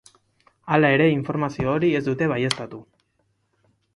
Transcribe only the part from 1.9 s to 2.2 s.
ez